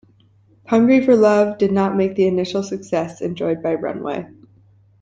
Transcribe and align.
"Hungry 0.65 1.01
for 1.05 1.11
Your 1.11 1.19
Love" 1.21 1.59
did 1.59 1.71
not 1.71 1.95
match 1.95 2.15
the 2.15 2.25
initial 2.25 2.63
success 2.63 3.21
enjoyed 3.21 3.61
by 3.61 3.75
"Runaway". 3.75 4.27